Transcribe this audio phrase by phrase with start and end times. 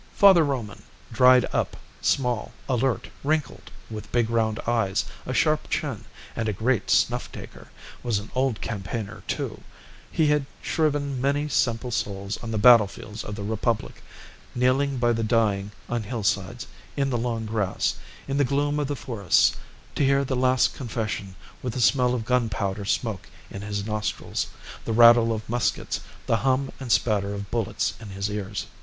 [0.15, 0.81] Father Roman,
[1.11, 6.89] dried up, small, alert, wrinkled, with big round eyes, a sharp chin, and a great
[6.89, 7.67] snuff taker,
[8.01, 9.61] was an old campaigner, too;
[10.11, 14.01] he had shriven many simple souls on the battlefields of the Republic,
[14.55, 16.65] kneeling by the dying on hillsides,
[16.97, 17.93] in the long grass,
[18.27, 19.55] in the gloom of the forests,
[19.93, 24.47] to hear the last confession with the smell of gunpowder smoke in his nostrils,
[24.83, 28.65] the rattle of muskets, the hum and spatter of bullets in his ears.